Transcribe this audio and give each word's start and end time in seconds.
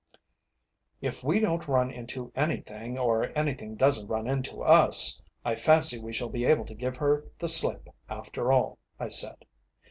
"If 0.99 1.23
we 1.23 1.39
don't 1.39 1.67
run 1.67 1.91
into 1.91 2.31
anything, 2.35 2.97
or 2.97 3.25
anything 3.37 3.75
doesn't 3.75 4.07
run 4.07 4.25
into 4.27 4.63
us, 4.63 5.21
I 5.45 5.53
fancy 5.53 5.99
we 5.99 6.11
shall 6.11 6.29
be 6.29 6.43
able 6.43 6.65
to 6.65 6.73
give 6.73 6.95
her 6.97 7.25
the 7.37 7.47
slip, 7.47 7.87
after 8.09 8.51
all," 8.51 8.79
I 8.99 9.09
said. 9.09 9.45